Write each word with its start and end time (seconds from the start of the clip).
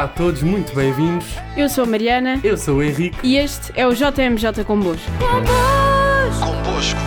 Olá 0.00 0.08
a 0.08 0.14
todos, 0.14 0.42
muito 0.42 0.74
bem-vindos. 0.74 1.26
Eu 1.54 1.68
sou 1.68 1.84
a 1.84 1.86
Mariana 1.86 2.40
Eu 2.42 2.56
sou 2.56 2.78
o 2.78 2.82
Henrique. 2.82 3.18
e 3.22 3.36
este 3.36 3.70
é 3.78 3.86
o 3.86 3.92
JMJ 3.92 4.64
Convosco. 4.66 5.04
Convosco. 6.38 6.98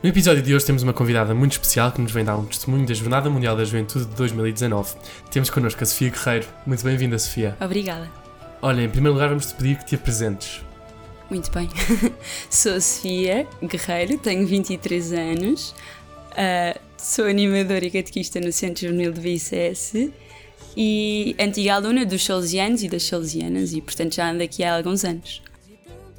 No 0.00 0.08
episódio 0.08 0.40
de 0.44 0.54
hoje 0.54 0.64
temos 0.64 0.84
uma 0.84 0.92
convidada 0.92 1.34
muito 1.34 1.50
especial 1.50 1.90
que 1.90 2.00
nos 2.00 2.12
vem 2.12 2.24
dar 2.24 2.36
um 2.36 2.44
testemunho 2.44 2.86
da 2.86 2.94
Jornada 2.94 3.28
Mundial 3.28 3.56
da 3.56 3.64
Juventude 3.64 4.04
de 4.04 4.14
2019. 4.14 4.94
Temos 5.32 5.50
connosco 5.50 5.82
a 5.82 5.86
Sofia 5.86 6.10
Guerreiro. 6.10 6.46
Muito 6.64 6.84
bem-vinda, 6.84 7.18
Sofia. 7.18 7.56
Obrigada. 7.60 8.08
Olha, 8.62 8.80
em 8.80 8.88
primeiro 8.88 9.14
lugar 9.14 9.30
vamos 9.30 9.46
te 9.46 9.54
pedir 9.54 9.78
que 9.78 9.86
te 9.86 9.96
apresentes. 9.96 10.67
Muito 11.30 11.50
bem. 11.52 11.68
sou 12.48 12.74
a 12.74 12.80
Sofia 12.80 13.46
Guerreiro, 13.62 14.18
tenho 14.18 14.46
23 14.46 15.12
anos, 15.12 15.74
ah, 16.32 16.78
sou 16.96 17.26
animadora 17.26 17.84
e 17.84 17.90
catequista 17.90 18.40
no 18.40 18.52
Centro 18.52 18.86
Juvenil 18.86 19.12
de 19.12 19.20
VICS 19.20 20.10
e 20.76 21.36
antiga 21.38 21.74
aluna 21.74 22.06
dos 22.06 22.24
Salesianos 22.24 22.82
e 22.82 22.88
das 22.88 23.02
Salesianas 23.02 23.72
e, 23.72 23.80
portanto, 23.80 24.14
já 24.14 24.30
ando 24.30 24.42
aqui 24.42 24.62
há 24.62 24.76
alguns 24.76 25.04
anos. 25.04 25.42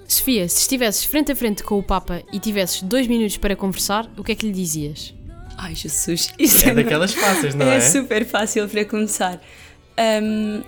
Sofia, 0.08 0.50
se 0.50 0.62
estivesses 0.62 1.04
frente 1.06 1.32
a 1.32 1.36
frente 1.36 1.64
com 1.64 1.78
o 1.78 1.84
Papa 1.84 2.24
e 2.34 2.40
tivesses 2.40 2.82
dois 2.82 3.08
minutos 3.08 3.38
para 3.38 3.56
conversar, 3.56 4.12
o 4.18 4.24
que 4.24 4.32
é 4.32 4.36
que 4.36 4.46
lhe 4.46 4.52
dizias? 4.52 5.14
Ai, 5.58 5.76
Jesus, 5.76 6.34
isso 6.40 6.68
É 6.68 6.74
daquelas 6.74 7.14
fáceis, 7.14 7.54
não 7.54 7.68
é? 7.68 7.78
É 7.78 7.82
super 7.82 8.26
fácil 8.26 8.68
para 8.68 8.86
começar. 8.86 9.42
Hum, 10.22 10.64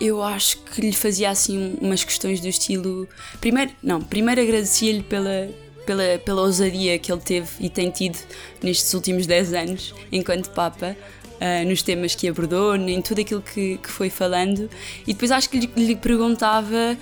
eu 0.00 0.22
acho 0.22 0.58
que 0.58 0.80
lhe 0.80 0.92
fazia 0.92 1.30
assim 1.30 1.76
umas 1.80 2.04
questões 2.04 2.40
do 2.40 2.48
estilo. 2.48 3.08
Primeiro, 3.40 3.72
não, 3.82 4.00
primeiro 4.00 4.40
agradecia-lhe 4.40 5.02
pela, 5.02 5.48
pela, 5.84 6.18
pela 6.18 6.42
ousadia 6.42 6.98
que 6.98 7.10
ele 7.10 7.20
teve 7.20 7.48
e 7.60 7.68
tem 7.68 7.90
tido 7.90 8.18
nestes 8.62 8.92
últimos 8.94 9.26
10 9.26 9.52
anos 9.54 9.94
enquanto 10.12 10.50
Papa. 10.50 10.96
ah, 11.40 11.64
nos 11.64 11.82
temas 11.82 12.14
que 12.14 12.28
abordou, 12.28 12.76
em 12.76 13.02
tudo 13.02 13.20
aquilo 13.20 13.42
que, 13.42 13.78
que 13.78 13.90
foi 13.90 14.10
falando, 14.10 14.70
e 15.06 15.12
depois 15.12 15.30
acho 15.30 15.48
que 15.50 15.58
lhe, 15.58 15.70
lhe 15.76 15.96
perguntava 15.96 16.96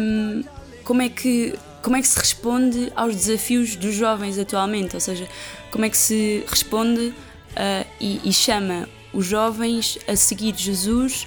hum, 0.00 0.44
como 0.84 1.02
é 1.02 1.08
que 1.08 1.54
como 1.80 1.96
é 1.96 2.02
que 2.02 2.08
se 2.08 2.18
responde 2.18 2.92
aos 2.96 3.14
desafios 3.14 3.76
dos 3.76 3.94
jovens 3.94 4.36
atualmente, 4.36 4.94
ou 4.94 5.00
seja, 5.00 5.28
como 5.70 5.84
é 5.84 5.88
que 5.88 5.96
se 5.96 6.44
responde 6.46 7.14
ah, 7.56 7.84
e, 8.00 8.20
e 8.24 8.32
chama 8.32 8.88
os 9.12 9.26
jovens 9.26 9.98
a 10.06 10.14
seguir 10.16 10.54
Jesus 10.56 11.26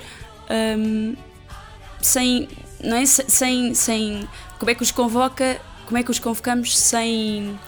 hum, 0.77 1.15
sem, 2.01 2.47
não 2.83 2.97
é? 2.97 3.05
Se- 3.05 3.25
sem, 3.27 3.73
sem 3.73 4.27
como 4.59 4.69
é 4.71 4.75
que 4.75 4.83
os 4.83 4.91
convoca, 4.91 5.59
como 5.85 5.97
é 5.97 6.03
que 6.03 6.11
os 6.11 6.19
convocamos 6.19 6.77
sem, 6.77 7.59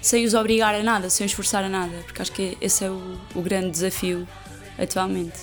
sem 0.00 0.24
os 0.24 0.34
obrigar 0.34 0.74
a 0.74 0.82
nada, 0.82 1.08
sem 1.10 1.26
os 1.26 1.32
forçar 1.32 1.64
a 1.64 1.68
nada, 1.68 1.92
porque 2.04 2.20
acho 2.22 2.32
que 2.32 2.56
esse 2.60 2.84
é 2.84 2.90
o, 2.90 3.18
o 3.34 3.42
grande 3.42 3.70
desafio 3.70 4.26
atualmente. 4.78 5.38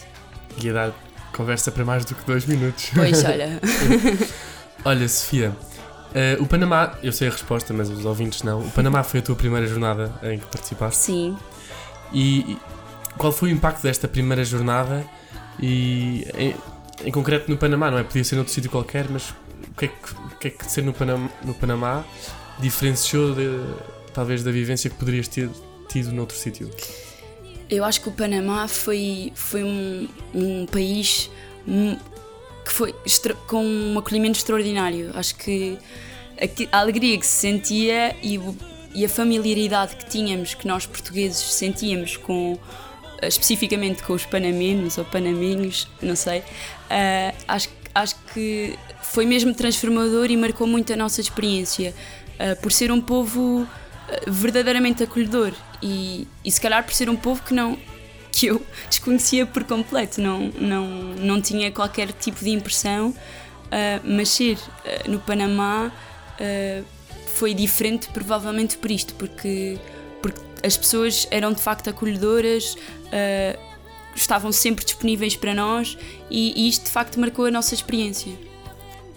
Ia 0.62 0.74
dar 0.74 0.92
conversa 1.34 1.72
para 1.72 1.86
mais 1.86 2.06
do 2.06 2.16
que 2.16 2.26
dois 2.26 2.46
minutos. 2.46 2.90
Pois 2.94 3.24
olha, 3.26 3.60
Olha, 4.86 5.08
Sofia, 5.10 5.56
eh, 6.14 6.38
o 6.40 6.46
Panamá, 6.48 6.98
eu 7.04 7.12
sei 7.12 7.28
a 7.28 7.32
resposta, 7.32 7.74
mas 7.74 7.90
os 7.90 8.06
ouvintes 8.06 8.44
não. 8.44 8.60
O 8.62 8.72
Panamá 8.72 9.04
foi 9.04 9.20
a 9.20 9.24
tua 9.24 9.36
primeira 9.36 9.68
jornada 9.68 10.14
em 10.24 10.40
que 10.40 10.46
participaste. 10.46 11.02
sim. 11.02 11.38
E 12.12 12.40
e 12.54 12.58
qual 13.18 13.32
foi 13.32 13.50
o 13.50 13.52
impacto 13.52 13.84
desta 13.84 14.08
primeira 14.08 14.44
jornada? 14.46 15.06
E 15.62 16.26
em, 16.38 16.56
em 17.04 17.12
concreto 17.12 17.50
no 17.50 17.58
Panamá, 17.58 17.90
não 17.90 17.98
é? 17.98 18.04
Podia 18.04 18.24
ser 18.24 18.36
noutro 18.36 18.54
sítio 18.54 18.70
qualquer, 18.70 19.10
mas 19.10 19.30
o 19.30 19.74
que 19.78 19.86
é 19.86 19.88
que, 19.88 20.14
o 20.14 20.38
que, 20.40 20.48
é 20.48 20.52
que 20.52 20.66
ser 20.66 20.84
no 20.84 20.94
Panamá, 20.94 21.30
no 21.44 21.54
Panamá 21.54 22.06
diferenciou 22.60 23.34
de, 23.34 23.50
talvez 24.14 24.44
da 24.44 24.52
vivência 24.52 24.90
que 24.90 24.96
poderias 24.98 25.28
ter 25.28 25.50
tido 25.88 26.12
noutro 26.12 26.36
sítio? 26.36 26.70
Eu 27.70 27.86
acho 27.86 28.02
que 28.02 28.10
o 28.10 28.12
Panamá 28.12 28.68
foi, 28.68 29.32
foi 29.36 29.64
um, 29.64 30.08
um 30.34 30.66
país 30.66 31.30
que 32.66 32.72
foi 32.72 32.96
com 33.48 33.64
um 33.64 33.98
acolhimento 33.98 34.38
extraordinário. 34.38 35.12
Acho 35.14 35.36
que 35.36 35.78
a, 36.72 36.78
a 36.78 36.80
alegria 36.82 37.18
que 37.18 37.26
se 37.26 37.36
sentia 37.36 38.16
e, 38.24 38.40
e 38.94 39.06
a 39.06 39.10
familiaridade 39.10 39.96
que 39.96 40.06
tínhamos, 40.10 40.54
que 40.54 40.68
nós 40.68 40.86
portugueses 40.86 41.38
sentíamos 41.38 42.18
com 42.18 42.58
especificamente 43.28 44.04
com 44.04 44.14
os 44.14 44.26
panamenos 44.26 44.98
ou 44.98 45.06
panamenhos, 45.06 45.88
não 46.02 46.16
sei, 46.16 46.44
eh, 46.90 47.34
acho, 47.48 47.70
acho 47.94 48.16
que 48.34 48.78
foi 49.02 49.26
mesmo 49.26 49.54
transformador 49.54 50.30
e 50.30 50.38
marcou 50.38 50.68
muito 50.68 50.94
a 50.94 50.96
nossa 50.96 51.22
experiência 51.22 51.94
eh, 52.38 52.56
por 52.56 52.72
ser 52.72 52.92
um 52.92 53.02
povo 53.02 53.68
eh, 54.08 54.22
verdadeiramente 54.28 55.04
acolhedor 55.04 55.54
e, 55.82 56.28
e 56.44 56.52
se 56.52 56.60
calhar 56.60 56.84
por 56.84 56.94
ser 56.94 57.10
um 57.10 57.16
povo 57.16 57.42
que 57.44 57.54
não 57.54 57.78
que 58.32 58.48
eu 58.48 58.62
desconhecia 58.90 59.46
por 59.46 59.64
completo, 59.64 60.22
não, 60.22 60.48
não, 60.60 60.88
não 61.16 61.42
tinha 61.42 61.72
qualquer 61.72 62.12
tipo 62.14 62.44
de 62.44 62.52
impressão, 62.52 63.14
eh, 63.72 64.00
mas 64.04 64.30
ser 64.30 64.58
eh, 64.86 65.04
no 65.08 65.20
Panamá 65.20 65.92
eh, 66.40 66.84
foi 67.36 67.54
diferente 67.54 68.08
provavelmente 68.10 68.78
por 68.78 68.90
isto, 68.90 69.14
porque, 69.16 69.78
porque 70.22 70.40
as 70.64 70.78
pessoas 70.78 71.28
eram 71.32 71.54
de 71.54 71.62
facto 71.62 71.90
acolhedoras, 71.90 72.78
eh, 73.12 73.58
estavam 74.16 74.52
sempre 74.52 74.84
disponíveis 74.84 75.36
para 75.36 75.54
nós 75.54 75.98
e, 76.30 76.54
e 76.56 76.70
isto 76.70 76.86
de 76.86 76.92
facto 76.92 77.20
marcou 77.20 77.46
a 77.46 77.52
nossa 77.52 77.74
experiência. 77.74 78.34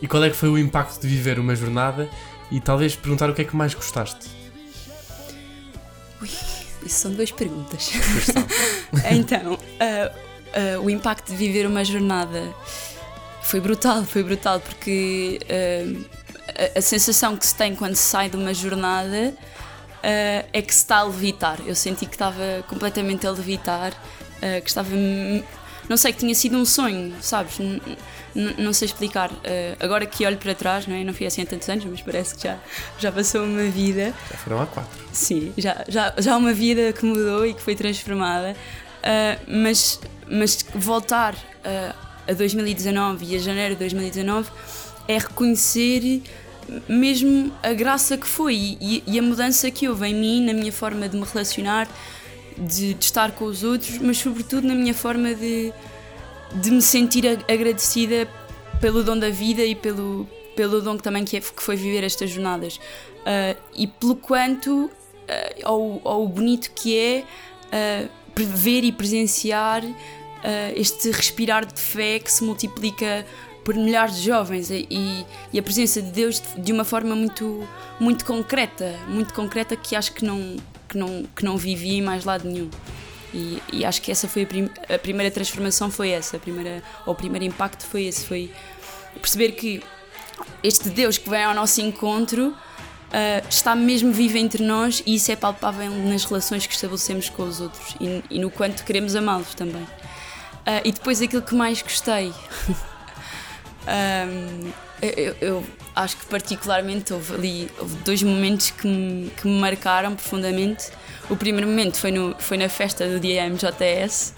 E 0.01 0.09
qual 0.09 0.23
é 0.25 0.31
que 0.31 0.37
foi 0.37 0.49
o 0.49 0.59
impacto 0.59 1.01
de 1.01 1.09
viver 1.09 1.39
uma 1.39 1.55
jornada? 1.55 2.09
E 2.51 2.61
talvez 2.61 2.95
perguntar 2.95 3.31
o 3.31 3.35
que 3.35 3.43
é 3.43 3.45
que 3.45 3.57
mais 3.57 3.73
gostaste. 3.73 4.29
Isso 6.85 7.01
são 7.01 7.13
duas 7.13 7.31
perguntas. 7.31 7.91
Então, 9.11 9.59
ah, 9.81 10.13
ah, 10.53 10.81
o 10.81 10.91
impacto 10.91 11.31
de 11.33 11.37
viver 11.37 11.67
uma 11.67 11.83
jornada 11.83 12.55
foi 13.43 13.59
brutal, 13.59 14.05
foi 14.05 14.23
brutal, 14.23 14.61
porque 14.61 15.41
a, 16.75 16.79
a 16.79 16.83
sensação 16.83 17.39
que 17.39 17.47
se 17.47 17.55
tem 17.55 17.75
quando 17.75 17.97
se 17.97 18.03
sai 18.03 18.29
de 18.29 18.37
uma 18.37 18.53
jornada 18.53 19.35
ah, 20.03 20.45
é 20.53 20.63
que 20.63 20.73
se 20.75 20.81
está 20.81 20.97
a 20.99 21.05
levitar. 21.05 21.59
Eu 21.67 21.75
senti 21.75 22.07
que 22.07 22.15
estava 22.15 22.65
completamente 22.69 23.27
a 23.27 23.31
levitar, 23.31 23.93
ah, 24.43 24.61
que 24.61 24.69
estava. 24.69 24.91
Não 25.89 25.97
sei, 25.97 26.13
que 26.13 26.21
tinha 26.21 26.35
sido 26.35 26.57
um 26.57 26.65
sonho, 26.65 27.15
sabes? 27.21 27.59
N- 27.59 27.81
não 28.57 28.73
sei 28.73 28.87
explicar. 28.87 29.31
Ah, 29.45 29.77
agora 29.85 30.07
que 30.07 30.25
olho 30.25 30.39
para 30.39 30.55
trás, 30.55 30.87
não, 30.87 30.95
é? 30.97 31.05
não 31.05 31.13
fui 31.13 31.27
assim 31.27 31.43
há 31.43 31.47
tantos 31.47 31.69
anos, 31.69 31.85
mas 31.85 32.01
parece 32.01 32.35
que 32.37 32.45
já, 32.45 32.59
já 32.99 33.13
passou 33.13 33.45
uma 33.45 33.65
vida. 33.65 34.15
Já 34.31 34.37
foram 34.39 34.63
há 34.63 34.67
quatro. 34.67 34.91
Sim, 35.13 35.53
já, 35.59 35.85
já, 35.89 36.15
já 36.19 36.37
uma 36.37 36.53
vida 36.53 36.93
que 36.93 37.05
mudou 37.05 37.45
e 37.47 37.53
que 37.55 37.61
foi 37.61 37.75
transformada, 37.75 38.57
mas, 39.47 40.01
mas 40.27 40.65
voltar 40.75 41.35
a 42.27 42.33
2019 42.33 43.27
e 43.27 43.37
a 43.37 43.39
janeiro 43.39 43.75
de 43.75 43.81
2019 43.81 44.49
é 45.09 45.19
reconhecer 45.19 46.23
mesmo 46.89 47.53
a 47.63 47.73
graça 47.73 48.17
que 48.17 48.27
foi 48.27 48.77
e, 48.81 49.03
e 49.07 49.19
a 49.19 49.23
mudança 49.23 49.71
que 49.71 49.89
houve 49.89 50.07
em 50.09 50.15
mim, 50.15 50.45
na 50.47 50.53
minha 50.53 50.73
forma 50.73 51.09
de 51.09 51.17
me 51.17 51.25
relacionar, 51.25 51.89
de, 52.57 52.95
de 52.95 53.05
estar 53.05 53.33
com 53.33 53.45
os 53.47 53.63
outros, 53.65 53.99
mas 53.99 54.19
sobretudo 54.19 54.67
na 54.67 54.75
minha 54.75 54.95
forma 54.95 55.35
de, 55.35 55.73
de 56.55 56.71
me 56.71 56.83
sentir 56.83 57.27
agradecida 57.49 58.29
pelo 58.81 59.03
dom 59.03 59.19
da 59.19 59.31
vida 59.31 59.65
e 59.65 59.75
pelo, 59.75 60.27
pelo 60.57 60.81
dom 60.83 60.97
que 60.97 61.03
também 61.03 61.25
que, 61.25 61.37
é- 61.37 61.41
que 61.41 61.63
foi 61.63 61.77
viver 61.77 62.05
estas 62.05 62.31
jornadas. 62.31 62.79
Ah, 63.25 63.57
e 63.75 63.87
pelo 63.87 64.17
quanto, 64.17 64.91
ah, 65.29 65.55
ao, 65.65 66.01
ao 66.05 66.29
bonito 66.29 66.71
que 66.75 66.99
é 66.99 67.25
pre- 68.35 68.45
ver 68.45 68.85
e 68.85 68.93
presenciar 68.93 69.83
este 70.75 71.09
respirar 71.13 71.65
de 71.65 71.81
fé 71.81 72.19
que 72.19 72.31
se 72.31 72.43
multiplica 72.43 73.25
por 73.65 73.75
milhares 73.75 74.17
de 74.17 74.23
jovens 74.27 74.71
e, 74.71 74.87
e- 75.53 75.59
a 75.59 75.63
presença 75.63 76.01
de 76.03 76.11
Deus 76.11 76.43
de, 76.59 76.73
uma 76.73 76.85
forma 76.85 77.15
muito, 77.15 77.67
muito 78.01 78.25
concreta, 78.25 78.95
muito 79.09 79.33
concreta 79.35 79.77
que 79.77 79.95
acho 79.97 80.13
que 80.13 80.25
não, 80.25 80.57
que 80.89 80.99
não, 80.99 81.25
que 81.37 81.45
não 81.45 81.57
vivi 81.57 81.97
em 81.97 82.03
mais 82.03 82.25
lado 82.25 82.49
nenhum. 82.49 82.69
E, 83.35 83.63
e 83.73 83.85
acho 83.85 84.03
que 84.03 84.11
essa 84.13 84.29
foi 84.29 84.43
a, 84.43 84.47
prim- 84.47 84.71
a 84.95 84.99
primeira 84.99 85.31
transformação 85.31 85.91
foi 85.91 86.11
essa, 86.11 86.37
a 86.37 86.41
primeira, 86.41 86.83
ou 87.07 87.13
o 87.15 87.17
primeiro 87.17 87.45
impacto 87.47 87.85
foi 87.87 88.05
esse, 88.05 88.27
foi 88.27 88.51
perceber 89.21 89.53
que 89.53 89.83
este 90.63 90.91
Deus 90.91 91.17
que 91.17 91.31
vem 91.31 91.43
ao 91.45 91.55
nosso 91.55 91.81
encontro 91.81 92.55
ah, 93.11 93.43
está 93.49 93.75
mesmo 93.75 94.13
vivo 94.13 94.37
entre 94.37 94.63
nós 94.65 95.03
e 95.07 95.15
isso 95.15 95.31
é 95.33 95.37
palpável 95.37 95.91
nas 95.91 96.25
relações 96.25 96.67
que 96.67 96.75
estabelecemos 96.75 97.29
com 97.31 97.45
os 97.45 97.61
outros 97.61 97.95
e, 98.01 98.23
e 98.31 98.39
no 98.39 98.51
quanto 98.51 98.85
queremos 98.85 99.15
amá-los 99.17 99.55
também. 99.55 99.87
Ah, 100.67 100.81
e 100.85 100.93
depois 100.93 101.23
aquilo 101.23 101.43
que 101.43 101.55
mais 101.55 101.81
gostei. 101.81 102.33
Ahm, 103.87 104.71
eu, 105.01 105.37
eu 105.41 105.65
acho 105.97 106.17
que 106.17 106.27
particularmente 106.27 107.13
houve 107.13 107.35
ali 107.35 107.71
houve 107.79 107.97
dois 107.97 108.23
momentos 108.23 108.71
que 108.71 108.87
me, 108.87 109.31
que 109.31 109.47
me 109.47 109.59
marcaram 109.61 110.15
profundamente. 110.15 110.91
O 111.29 111.37
primeiro 111.37 111.67
momento 111.67 111.97
foi, 111.97 112.11
no, 112.11 112.35
foi 112.39 112.57
na 112.57 112.69
festa 112.69 113.09
do 113.09 113.19
dia 113.19 113.49
MJS. 113.49 114.35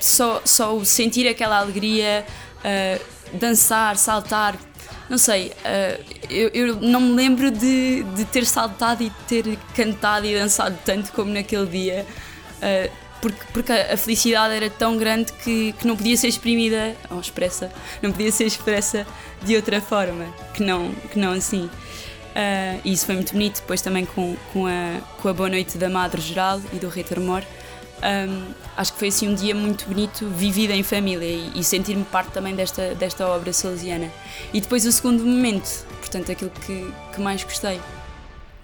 Só, 0.00 0.42
só 0.44 0.84
sentir 0.84 1.28
aquela 1.28 1.58
alegria, 1.58 2.26
ah, 2.64 2.98
dançar, 3.34 3.96
saltar, 3.96 4.56
não 5.08 5.18
sei, 5.18 5.48
uh, 5.48 6.04
eu, 6.30 6.48
eu, 6.54 6.76
não 6.76 7.00
me 7.00 7.12
lembro 7.12 7.50
de, 7.50 8.02
de 8.02 8.24
ter 8.24 8.46
saltado 8.46 9.02
e 9.02 9.10
ter 9.28 9.58
cantado 9.74 10.24
e 10.26 10.34
dançado 10.34 10.78
tanto 10.84 11.12
como 11.12 11.30
naquele 11.30 11.66
dia, 11.66 12.06
uh, 12.58 12.92
porque, 13.22 13.40
porque 13.52 13.72
a 13.72 13.96
felicidade 13.96 14.52
era 14.52 14.68
tão 14.68 14.98
grande 14.98 15.32
que, 15.32 15.72
que 15.72 15.86
não 15.86 15.96
podia 15.96 16.16
ser 16.16 16.26
exprimida 16.26 16.94
ou 17.08 17.20
expressa, 17.20 17.72
não 18.02 18.10
podia 18.10 18.32
ser 18.32 18.44
expressa 18.44 19.06
de 19.42 19.54
outra 19.54 19.80
forma 19.80 20.26
que 20.52 20.62
não, 20.62 20.92
que 21.10 21.18
não 21.18 21.32
assim. 21.32 21.70
Uh, 22.32 22.80
e 22.84 22.92
isso 22.92 23.06
foi 23.06 23.14
muito 23.14 23.32
bonito, 23.32 23.60
depois 23.60 23.80
também 23.80 24.04
com, 24.04 24.36
com, 24.52 24.66
a, 24.66 25.00
com 25.20 25.28
a 25.28 25.32
Boa 25.32 25.48
Noite 25.48 25.78
da 25.78 25.88
Madre 25.88 26.20
Geral 26.20 26.60
e 26.72 26.76
do 26.76 26.88
Rei 26.88 27.04
Termor. 27.04 27.42
Um, 28.02 28.52
acho 28.76 28.92
que 28.94 28.98
foi 28.98 29.08
assim 29.08 29.28
um 29.28 29.34
dia 29.34 29.54
muito 29.54 29.86
bonito, 29.86 30.26
vivido 30.28 30.72
em 30.72 30.82
família 30.82 31.28
e, 31.28 31.52
e 31.54 31.62
sentir-me 31.62 32.04
parte 32.04 32.32
também 32.32 32.56
desta, 32.56 32.94
desta 32.96 33.28
obra 33.28 33.52
salesiana. 33.52 34.10
E 34.52 34.60
depois 34.60 34.84
o 34.84 34.90
segundo 34.90 35.24
momento, 35.24 35.86
portanto, 36.00 36.32
aquilo 36.32 36.50
que, 36.50 36.92
que 37.14 37.20
mais 37.20 37.44
gostei, 37.44 37.80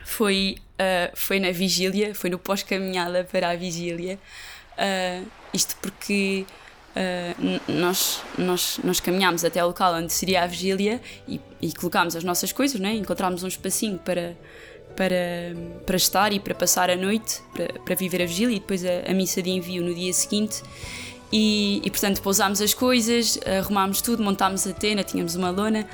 foi, 0.04 0.56
uh, 0.80 1.14
foi 1.14 1.38
na 1.38 1.52
vigília, 1.52 2.14
foi 2.14 2.30
no 2.30 2.38
pós-caminhada 2.38 3.22
para 3.30 3.50
a 3.50 3.54
vigília. 3.54 4.18
Uh, 4.78 5.26
isto 5.52 5.76
porque 5.82 6.46
uh, 6.94 7.72
nós, 7.72 8.22
nós, 8.38 8.80
nós 8.84 9.00
caminhámos 9.00 9.44
até 9.44 9.62
o 9.62 9.68
local 9.68 9.94
onde 9.94 10.12
seria 10.12 10.44
a 10.44 10.46
vigília 10.46 11.00
e, 11.26 11.40
e 11.60 11.72
colocámos 11.72 12.14
as 12.14 12.22
nossas 12.22 12.52
coisas, 12.52 12.80
né? 12.80 12.94
encontramos 12.94 13.42
um 13.42 13.48
espacinho 13.48 13.98
para 13.98 14.36
para, 14.96 15.54
para 15.86 15.96
estar 15.96 16.32
e 16.32 16.40
para 16.40 16.54
passar 16.56 16.90
a 16.90 16.96
noite, 16.96 17.40
para, 17.54 17.72
para 17.84 17.94
viver 17.94 18.20
a 18.20 18.26
vigília 18.26 18.56
e 18.56 18.58
depois 18.58 18.84
a, 18.84 19.08
a 19.08 19.14
missa 19.14 19.40
de 19.40 19.50
envio 19.50 19.80
no 19.80 19.94
dia 19.94 20.12
seguinte. 20.12 20.60
E, 21.30 21.80
e, 21.84 21.90
portanto 21.90 22.20
pousámos 22.20 22.60
as 22.60 22.74
coisas, 22.74 23.38
arrumámos 23.60 24.00
tudo, 24.00 24.24
montámos 24.24 24.66
a 24.66 24.72
tenda, 24.72 25.04
tínhamos 25.04 25.36
uma 25.36 25.50
lona, 25.50 25.86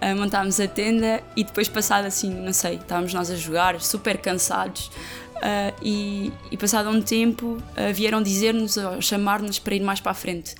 uh, 0.00 0.16
montámos 0.16 0.58
a 0.58 0.66
tenda 0.66 1.22
e 1.36 1.44
depois 1.44 1.68
passado 1.68 2.06
assim, 2.06 2.30
não 2.30 2.52
sei, 2.52 2.76
estávamos 2.76 3.12
nós 3.12 3.30
a 3.30 3.36
jogar, 3.36 3.78
super 3.80 4.16
cansados. 4.16 4.90
Uh, 5.36 5.72
e, 5.82 6.32
e, 6.50 6.56
passado 6.56 6.88
um 6.88 7.02
tempo 7.02 7.46
uh, 7.46 7.92
vieram 7.92 8.22
dizer-nos, 8.22 8.76
chamar-nos 9.00 9.58
para 9.58 9.74
ir 9.74 9.80
mais 9.80 10.00
para 10.00 10.12
a 10.12 10.14
frente. 10.14 10.54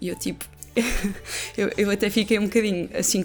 E 0.00 0.08
eu 0.08 0.16
tipo, 0.16 0.44
eu, 1.56 1.70
eu 1.76 1.90
até 1.90 2.08
fiquei 2.08 2.38
um 2.38 2.44
bocadinho 2.44 2.88
assim 2.94 3.24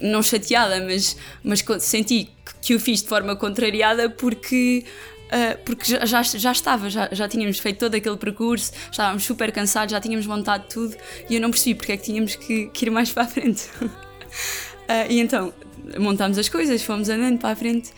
não 0.00 0.22
chateada, 0.22 0.84
mas, 0.84 1.16
mas 1.42 1.64
senti 1.80 2.30
que 2.60 2.74
o 2.74 2.80
fiz 2.80 3.02
de 3.02 3.08
forma 3.08 3.36
contrariada 3.36 4.10
porque. 4.10 4.84
Uh, 5.28 5.58
porque 5.64 5.84
já, 5.86 6.04
já, 6.04 6.22
já, 6.22 6.52
estava, 6.52 6.90
já, 6.90 7.08
já 7.10 7.26
tínhamos 7.26 7.58
feito 7.58 7.78
todo 7.78 7.94
aquele 7.94 8.18
percurso, 8.18 8.70
estávamos 8.90 9.24
super 9.24 9.50
cansados, 9.50 9.92
já 9.92 9.98
tínhamos 9.98 10.26
montado 10.26 10.68
tudo 10.68 10.94
e 11.30 11.36
eu 11.36 11.40
não 11.40 11.50
percebi 11.50 11.74
porque 11.74 11.92
é 11.92 11.96
que 11.96 12.02
tínhamos 12.02 12.36
que, 12.36 12.66
que 12.66 12.84
ir 12.84 12.90
mais 12.90 13.10
para 13.10 13.22
a 13.22 13.26
frente. 13.26 13.70
e 15.08 15.20
então 15.20 15.50
montámos 15.98 16.36
as 16.36 16.50
coisas, 16.50 16.82
fomos 16.82 17.08
andando 17.08 17.38
para 17.38 17.50
a 17.50 17.56
frente 17.56 17.92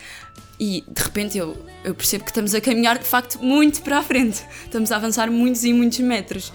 e 0.59 0.85
de 0.87 1.03
repente 1.03 1.37
eu, 1.37 1.57
eu 1.85 1.95
percebo 1.95 2.25
que 2.25 2.31
estamos 2.31 2.55
a 2.55 2.61
caminhar 2.61 2.99
de 2.99 3.05
facto 3.05 3.39
muito 3.43 3.83
para 3.83 3.99
a 3.99 4.03
frente, 4.03 4.43
estamos 4.65 4.93
a 4.93 4.97
avançar 4.97 5.31
muitos 5.31 5.65
e 5.65 5.73
muitos 5.73 5.99
metros. 6.01 6.53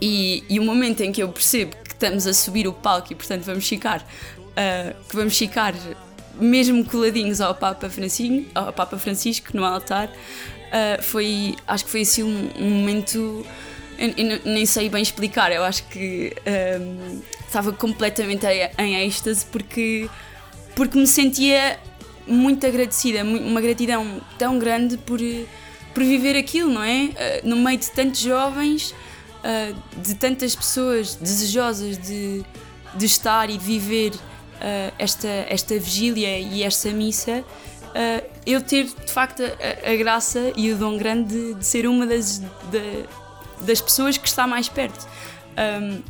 E, 0.00 0.44
e 0.48 0.60
o 0.60 0.62
momento 0.64 1.00
em 1.00 1.10
que 1.10 1.22
eu 1.22 1.28
percebo 1.28 1.74
que 1.76 1.92
estamos 1.92 2.26
a 2.26 2.34
subir 2.34 2.68
o 2.68 2.72
palco 2.72 3.12
e 3.12 3.16
portanto 3.16 3.44
vamos 3.44 3.66
ficar 3.66 4.00
uh, 4.02 5.04
que 5.08 5.16
vamos 5.16 5.36
ficar 5.36 5.74
mesmo 6.38 6.84
coladinhos 6.84 7.40
ao 7.40 7.54
Papa 7.54 7.88
Francisco, 7.88 8.50
ao 8.54 8.72
Papa 8.72 8.98
Francisco 8.98 9.56
no 9.56 9.64
altar, 9.64 10.08
uh, 10.08 11.02
foi, 11.02 11.54
acho 11.66 11.84
que 11.84 11.90
foi 11.90 12.02
assim 12.02 12.22
um, 12.22 12.50
um 12.58 12.70
momento, 12.70 13.46
eu, 13.98 14.08
eu, 14.16 14.40
nem 14.44 14.66
sei 14.66 14.88
bem 14.88 15.02
explicar, 15.02 15.50
eu 15.52 15.64
acho 15.64 15.84
que 15.88 16.34
um, 16.78 17.22
estava 17.46 17.72
completamente 17.72 18.46
em 18.78 19.06
êxtase 19.06 19.46
porque, 19.46 20.08
porque 20.74 20.98
me 20.98 21.06
sentia 21.06 21.78
muito 22.26 22.66
agradecida, 22.66 23.22
uma 23.22 23.60
gratidão 23.60 24.20
tão 24.38 24.58
grande 24.58 24.96
por, 24.98 25.18
por 25.94 26.02
viver 26.02 26.36
aquilo, 26.36 26.70
não 26.70 26.82
é? 26.82 27.04
Uh, 27.44 27.48
no 27.48 27.56
meio 27.56 27.78
de 27.78 27.90
tantos 27.90 28.20
jovens, 28.20 28.90
uh, 28.90 30.00
de 30.00 30.14
tantas 30.14 30.54
pessoas 30.54 31.14
desejosas 31.14 31.96
de, 31.98 32.44
de 32.94 33.06
estar 33.06 33.48
e 33.48 33.56
de 33.56 33.64
viver 33.64 34.10
uh, 34.12 34.92
esta, 34.98 35.28
esta 35.48 35.78
vigília 35.78 36.38
e 36.38 36.62
esta 36.62 36.90
missa, 36.90 37.44
eu 38.44 38.60
ter 38.60 38.84
de 38.84 39.10
facto 39.10 39.42
a, 39.42 39.90
a, 39.90 39.96
graça 39.96 40.52
e 40.54 40.70
o 40.70 40.76
dom 40.76 40.98
grande 40.98 41.34
de, 41.34 41.54
de 41.54 41.64
ser 41.64 41.86
uma 41.86 42.06
das, 42.06 42.40
de, 42.70 43.06
das 43.60 43.80
pessoas 43.80 44.18
que 44.18 44.28
está 44.28 44.46
mais 44.46 44.68
perto. 44.68 45.08
Um, 45.56 46.02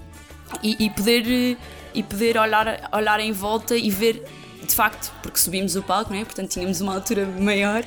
e, 0.62 0.86
e, 0.86 0.90
poder, 0.90 1.56
e 1.94 2.02
poder 2.02 2.36
olhar, 2.38 2.88
olhar 2.92 3.20
em 3.20 3.32
volta 3.32 3.76
e 3.76 3.90
ver, 3.90 4.22
de 4.62 4.74
facto, 4.74 5.12
porque 5.22 5.38
subimos 5.38 5.76
o 5.76 5.82
palco, 5.82 6.12
não 6.12 6.20
é? 6.20 6.24
portanto 6.24 6.50
tínhamos 6.50 6.80
uma 6.80 6.94
altura 6.94 7.26
maior, 7.26 7.84